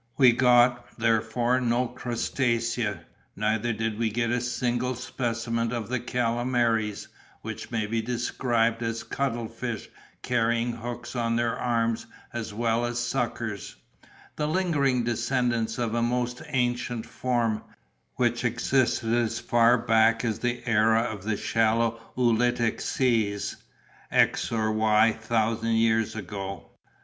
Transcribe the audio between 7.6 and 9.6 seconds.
may be described as cuttle